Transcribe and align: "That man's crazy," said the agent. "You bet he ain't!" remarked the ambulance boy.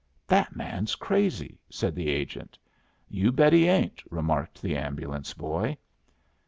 "That 0.25 0.55
man's 0.55 0.95
crazy," 0.95 1.59
said 1.69 1.93
the 1.93 2.09
agent. 2.09 2.57
"You 3.07 3.31
bet 3.31 3.53
he 3.53 3.67
ain't!" 3.67 4.01
remarked 4.09 4.59
the 4.59 4.75
ambulance 4.75 5.35
boy. 5.35 5.77